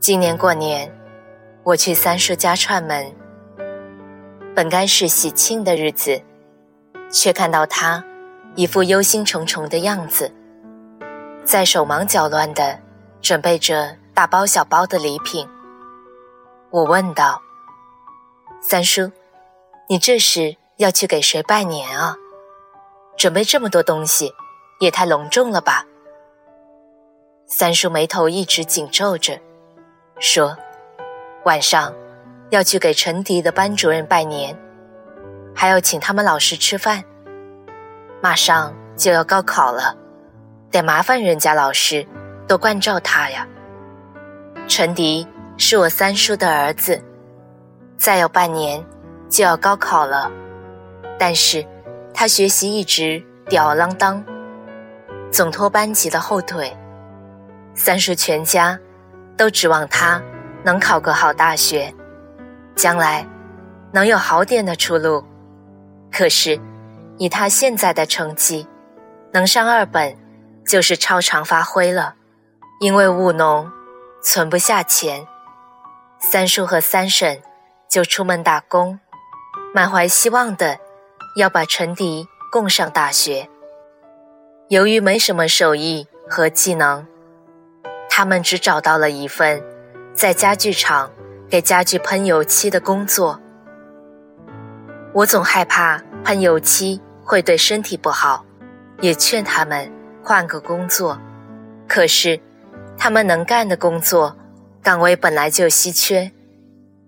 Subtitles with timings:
[0.00, 0.90] 今年过年，
[1.62, 3.14] 我去三叔家串门。
[4.56, 6.22] 本该是喜庆的日子，
[7.12, 8.02] 却看到他
[8.54, 10.32] 一副忧心忡忡的样子，
[11.44, 12.80] 在手忙脚乱的
[13.20, 15.46] 准备着大包小包的礼品。
[16.70, 17.42] 我问道
[18.66, 19.12] ：“三叔，
[19.90, 22.16] 你这是要去给谁拜年啊？
[23.18, 24.32] 准备这么多东西，
[24.78, 25.84] 也太隆重了吧？”
[27.46, 29.38] 三叔眉头一直紧皱着。
[30.22, 30.54] 说，
[31.44, 31.94] 晚上
[32.50, 34.54] 要去给陈迪的班主任拜年，
[35.54, 37.02] 还要请他们老师吃饭。
[38.20, 39.96] 马上就要高考了，
[40.70, 42.06] 得麻烦人家老师
[42.46, 43.48] 多关照他呀。
[44.68, 45.26] 陈迪
[45.56, 47.02] 是我三叔的儿子，
[47.96, 48.84] 再有半年
[49.30, 50.30] 就要高考了，
[51.18, 51.66] 但是
[52.12, 54.22] 他学习一直吊儿郎当，
[55.32, 56.76] 总拖班级的后腿。
[57.74, 58.78] 三叔全家。
[59.40, 60.20] 都指望他
[60.64, 61.94] 能考个好大学，
[62.76, 63.26] 将来
[63.90, 65.24] 能有好点的出路。
[66.12, 66.60] 可是，
[67.16, 68.68] 以他现在的成绩，
[69.32, 70.14] 能上二本
[70.66, 72.16] 就是超常发挥了。
[72.80, 73.72] 因为务农
[74.22, 75.26] 存不下钱，
[76.18, 77.40] 三叔和三婶
[77.88, 79.00] 就出门打工，
[79.72, 80.76] 满怀希望的
[81.36, 83.48] 要把陈迪供上大学。
[84.68, 87.06] 由于没什么手艺和技能。
[88.20, 89.64] 他们只找到了一份
[90.12, 91.10] 在家具厂
[91.48, 93.40] 给家具喷油漆的工作。
[95.14, 98.44] 我总害怕喷油漆会对身体不好，
[99.00, 99.90] 也劝他们
[100.22, 101.18] 换个工作。
[101.88, 102.38] 可是，
[102.98, 104.36] 他们能干的工作
[104.82, 106.30] 岗位本来就稀缺，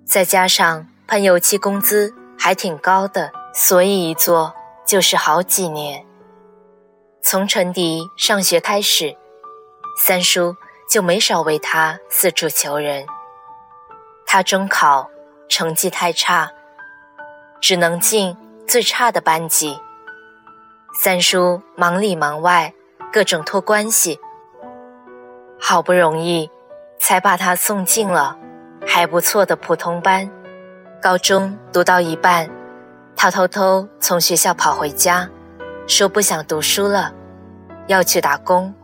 [0.07, 4.55] 再加上喷油漆工资还挺高的，所以一做
[4.87, 6.07] 就是好几年。
[7.23, 9.15] 从陈迪上学开始，
[10.03, 10.57] 三叔。
[10.93, 13.07] 就没少为他四处求人。
[14.27, 15.09] 他中考
[15.49, 16.53] 成绩太差，
[17.63, 18.37] 只能进
[18.69, 19.81] 最差的班级。
[21.03, 22.75] 三叔忙里忙外，
[23.11, 24.21] 各种托关系，
[25.59, 26.51] 好不容易
[26.99, 28.37] 才把他送进了
[28.87, 30.31] 还不错的普通班。
[31.01, 32.51] 高中读到一半，
[33.17, 35.27] 他偷偷从学校跑回家，
[35.87, 37.15] 说不想读书了，
[37.87, 38.75] 要去打工。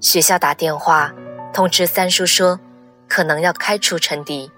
[0.00, 1.14] 学校打电话。
[1.56, 2.60] 通知三叔说，
[3.08, 4.52] 可能要开除陈迪，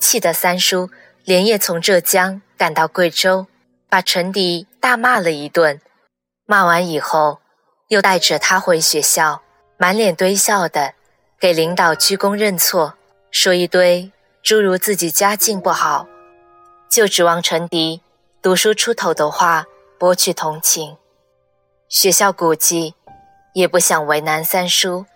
[0.00, 0.90] 气得三叔
[1.22, 3.46] 连夜从浙江赶到贵州，
[3.88, 5.80] 把陈迪大骂了一顿。
[6.44, 7.38] 骂完以后，
[7.86, 9.42] 又带着他回学校，
[9.76, 10.94] 满脸堆笑的
[11.38, 12.94] 给领导鞠躬认错，
[13.30, 14.10] 说一堆
[14.42, 16.08] 诸如自己家境不好，
[16.90, 18.02] 就指望陈迪
[18.42, 19.66] 读书出头的话
[20.00, 20.96] 博取同情。
[21.88, 22.96] 学校估计
[23.52, 25.06] 也不想为难三叔。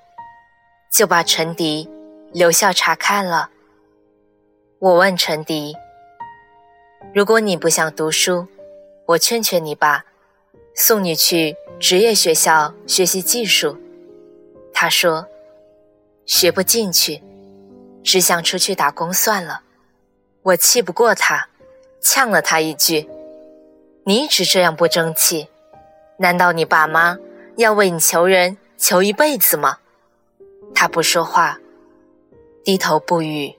[0.90, 1.88] 就把陈迪
[2.32, 3.50] 留校查看了。
[4.78, 5.76] 我问陈迪
[7.14, 8.46] ：“如果你不想读书，
[9.06, 10.04] 我劝劝你吧，
[10.74, 13.76] 送你去职业学校学习技术。”
[14.72, 15.26] 他说
[16.24, 17.22] ：“学不进去，
[18.04, 19.62] 只想出去打工算了。”
[20.42, 21.48] 我气不过他，
[22.00, 23.08] 呛了他一句
[24.04, 25.48] ：“你一直这样不争气，
[26.18, 27.18] 难道你爸妈
[27.56, 29.78] 要为你求人求一辈子吗？”
[30.80, 31.58] 他不说话，
[32.62, 33.52] 低头不语。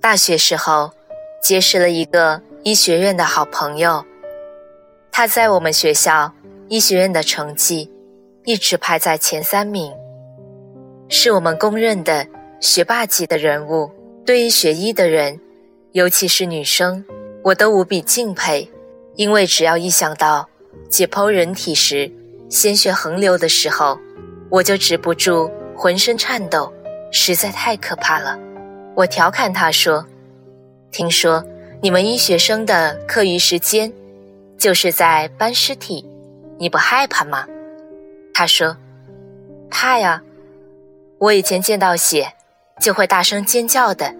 [0.00, 0.92] 大学时候，
[1.42, 4.04] 结识了一个医学院的好朋友，
[5.10, 6.32] 他在我们学校
[6.68, 7.92] 医学院的成绩
[8.44, 9.92] 一直排在前三名，
[11.08, 12.24] 是我们公认的
[12.60, 13.90] 学霸级的人物。
[14.24, 15.40] 对于学医的人。
[15.92, 17.04] 尤其是女生，
[17.42, 18.70] 我都无比敬佩，
[19.16, 20.48] 因为只要一想到
[20.90, 22.10] 解剖人体时
[22.50, 23.98] 鲜血横流的时候，
[24.50, 26.70] 我就止不住浑身颤抖，
[27.10, 28.38] 实在太可怕了。
[28.94, 30.06] 我调侃他说
[30.92, 31.42] ：“听说
[31.80, 33.90] 你们医学生的课余时间
[34.58, 36.04] 就是在搬尸体，
[36.58, 37.46] 你不害怕吗？”
[38.34, 38.76] 他说
[39.70, 40.22] ：“怕呀！
[41.18, 42.32] 我以前见到血
[42.78, 44.14] 就会大声尖叫的。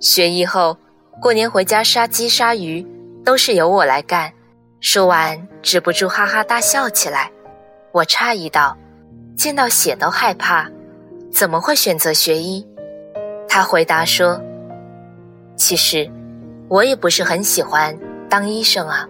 [0.00, 0.76] 学医后，
[1.20, 2.84] 过年回家杀鸡杀鱼
[3.22, 4.32] 都是由我来干。
[4.80, 7.30] 说完，止不住哈哈大笑起来。
[7.92, 8.74] 我诧异道
[9.36, 10.66] ：“见到血都害怕，
[11.30, 12.66] 怎么会选择学医？”
[13.46, 14.40] 他回答说
[15.54, 16.10] ：“其实，
[16.68, 17.94] 我也不是很喜欢
[18.30, 19.06] 当医生啊，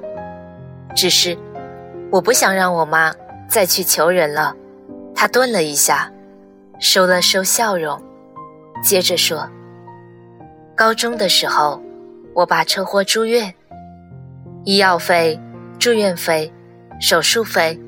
[0.97, 1.39] 只是
[2.11, 3.15] 我不想让我妈
[3.49, 4.57] 再去求人了。”
[5.15, 6.11] 他顿了一下，
[6.81, 8.03] 收了收笑容，
[8.83, 9.49] 接着说。
[10.81, 11.79] 高中的时候，
[12.33, 13.55] 我爸车祸住院，
[14.65, 15.39] 医药费、
[15.79, 16.51] 住院费、
[16.99, 17.79] 手术费，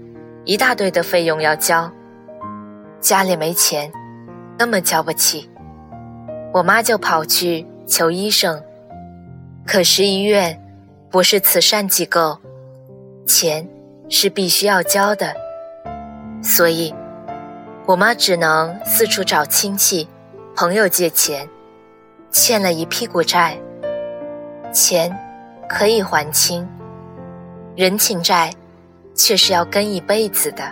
[0.44, 1.90] 一大堆的费用要交，
[3.00, 3.90] 家里没钱，
[4.58, 5.48] 根本交不起。
[6.52, 8.62] 我妈就跑去求医生，
[9.66, 10.62] 可是医院
[11.10, 12.36] 不是慈善机构，
[13.26, 13.66] 钱
[14.10, 15.34] 是必须要交的，
[16.42, 16.94] 所以，
[17.86, 20.06] 我妈只能四处找亲戚、
[20.54, 21.48] 朋友借钱。
[22.32, 23.58] 欠了一屁股债，
[24.72, 25.14] 钱
[25.68, 26.66] 可以还清，
[27.76, 28.50] 人情债
[29.14, 30.64] 却是要跟一辈子的。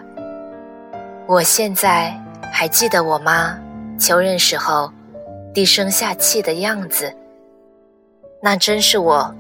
[1.27, 2.19] 我现在
[2.51, 3.57] 还记得我妈
[3.99, 4.91] 求人时候
[5.53, 7.15] 低声下气的样子，
[8.43, 9.33] 那真是我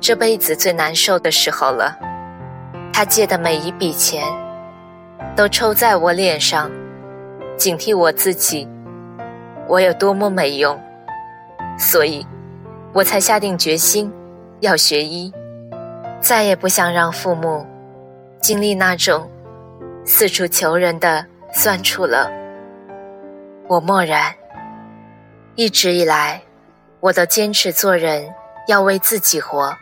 [0.00, 1.96] 这辈子最难受的时候了。
[2.92, 4.24] 她借的每一笔钱
[5.36, 6.68] 都抽在我脸上，
[7.56, 8.68] 警惕我自己，
[9.68, 10.76] 我有多么没用。
[11.76, 12.26] 所以，
[12.92, 14.12] 我才下定决心
[14.60, 15.32] 要学医，
[16.20, 17.66] 再也不想让父母
[18.40, 19.28] 经历那种
[20.04, 22.30] 四处求人的酸楚了。
[23.66, 24.32] 我默然，
[25.56, 26.42] 一直以来，
[27.00, 28.32] 我都坚持做人
[28.68, 29.74] 要为自己活，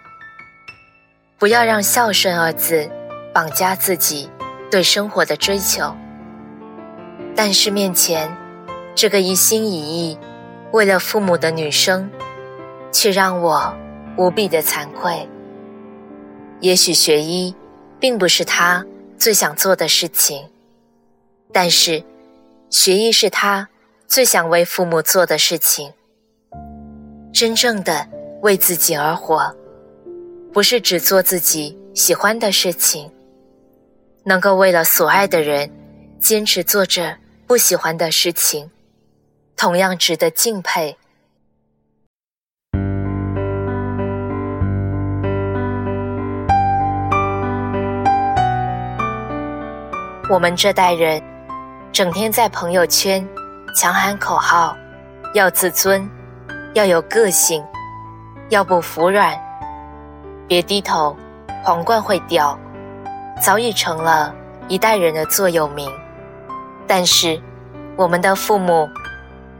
[1.39, 2.89] 不要让孝顺二字
[3.35, 4.31] 绑架自己
[4.71, 5.95] 对生活的追求。
[7.37, 8.35] 但是面前
[8.95, 10.19] 这个一心一意。
[10.73, 12.11] 为了父母的女生，
[12.91, 13.75] 却让我
[14.17, 15.29] 无比的惭愧。
[16.61, 17.55] 也许学医
[18.01, 18.85] 并不是他
[19.19, 20.49] 最想做的事情，
[21.53, 22.03] 但是
[22.71, 23.69] 学医是他
[24.07, 25.93] 最想为父母做的事情。
[27.35, 28.09] 真正的
[28.41, 29.55] 为自己而活，
[30.55, 33.11] 不是只做自己喜欢的事情。
[34.25, 35.71] 能够为了所爱的人，
[36.19, 37.15] 坚持做着
[37.47, 38.71] 不喜欢的事情。
[39.57, 40.97] 同样值得敬佩。
[50.29, 51.23] 我们这代人，
[51.93, 53.27] 整天在朋友圈
[53.75, 54.75] 强喊口号，
[55.35, 56.09] 要自尊，
[56.75, 57.63] 要有个性，
[58.49, 59.39] 要不服软，
[60.49, 61.15] 别低头，
[61.63, 62.59] 皇冠会掉，
[63.41, 64.35] 早已成了
[64.69, 65.91] 一代人的座右铭。
[66.87, 67.39] 但是，
[67.95, 68.89] 我们的父母。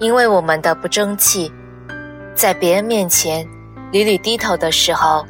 [0.03, 1.53] 因为我们的不争气，
[2.35, 3.47] 在别人面前
[3.93, 5.25] 屡屡低头的时候，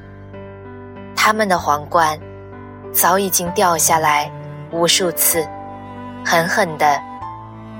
[1.15, 2.19] 他们的皇冠
[2.91, 4.33] 早已经掉下来
[4.71, 5.47] 无数次，
[6.25, 6.99] 狠狠地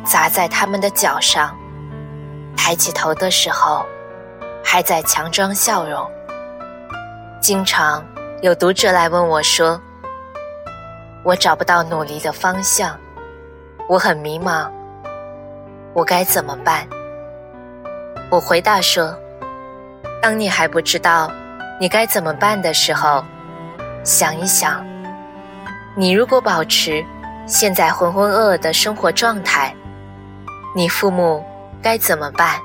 [0.05, 1.57] 砸在他们的脚上。
[2.55, 3.87] 抬起头的时候，
[4.63, 6.07] 还在强装笑容。
[7.41, 8.05] 经常
[8.43, 9.81] 有读者来问我说
[11.25, 12.95] ：“我找不到努力的方向，
[13.89, 14.71] 我很迷茫。”
[15.95, 16.89] 我该怎么办？
[18.31, 19.15] 我回答说
[20.23, 21.31] ：“当你还不知道
[21.79, 23.23] 你该怎么办的时候，
[24.03, 24.83] 想一想，
[25.95, 27.05] 你如果保持
[27.47, 29.75] 现在浑浑噩噩的生活状态，
[30.75, 31.45] 你父母
[31.83, 32.59] 该怎么办？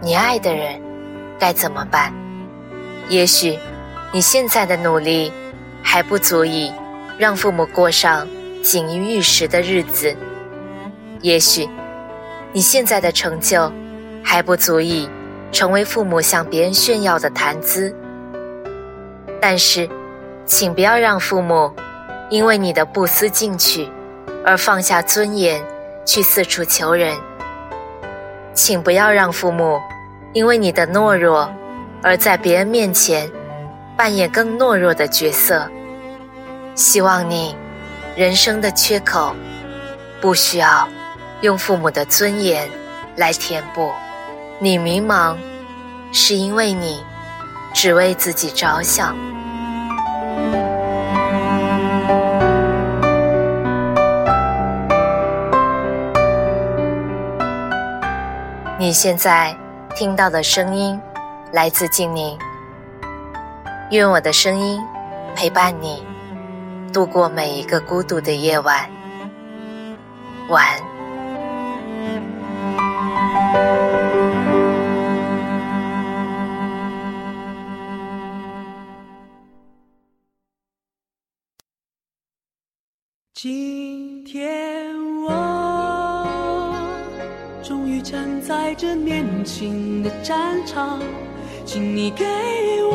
[0.00, 0.80] 你爱的人
[1.40, 2.14] 该怎么办？
[3.08, 3.58] 也许
[4.12, 5.32] 你现在的努力
[5.82, 6.72] 还不足以
[7.18, 8.28] 让父母过上
[8.62, 10.16] 锦衣玉食的日子，
[11.20, 11.68] 也许。”
[12.54, 13.72] 你现在的成就
[14.22, 15.08] 还不足以
[15.50, 17.94] 成为父母向别人炫耀的谈资，
[19.40, 19.88] 但是，
[20.44, 21.72] 请不要让父母
[22.28, 23.88] 因为你的不思进取
[24.44, 25.62] 而放下尊严
[26.04, 27.16] 去四处求人。
[28.54, 29.80] 请不要让父母
[30.34, 31.50] 因为你的懦弱
[32.02, 33.30] 而在别人面前
[33.96, 35.66] 扮演更懦弱的角色。
[36.74, 37.56] 希望你
[38.14, 39.34] 人生的缺口
[40.20, 40.86] 不需要。
[41.42, 42.68] 用父母的尊严
[43.16, 43.90] 来填补，
[44.60, 45.36] 你迷茫，
[46.12, 47.04] 是因为你
[47.74, 49.16] 只为自己着想。
[58.78, 59.56] 你现在
[59.96, 61.00] 听到的声音
[61.50, 62.38] 来自静宁，
[63.90, 64.80] 愿我的声音
[65.34, 66.06] 陪伴你
[66.92, 68.88] 度过每一个孤独的夜晚。
[70.48, 70.91] 晚安。
[83.34, 84.94] 今天
[85.24, 86.24] 我
[87.60, 91.00] 终于站在这年轻的战场，
[91.66, 92.24] 请你给
[92.84, 92.91] 我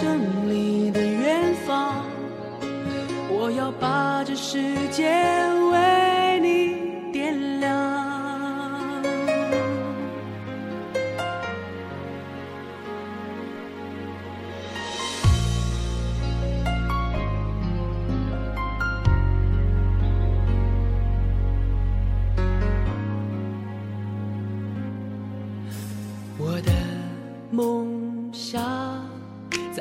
[0.00, 2.04] 胜利的远方，
[3.28, 5.10] 我要把这世界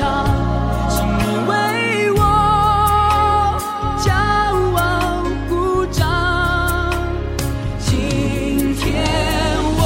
[0.00, 0.24] 场，
[0.88, 1.52] 请你为
[2.12, 2.20] 我
[4.00, 4.08] 骄
[4.76, 4.80] 傲
[5.48, 5.52] 鼓
[5.92, 6.00] 掌。
[7.78, 8.80] 今天
[9.76, 9.80] 我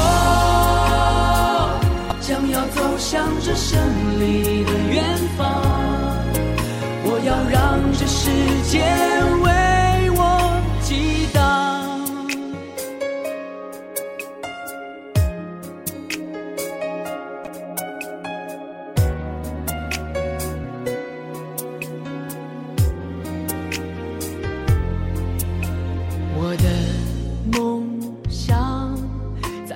[2.21, 3.77] 将要走向这胜
[4.21, 5.03] 利的远
[5.37, 5.43] 方，
[7.03, 8.31] 我要让这世
[8.71, 8.79] 界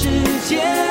[0.00, 0.08] 世
[0.46, 0.87] 界。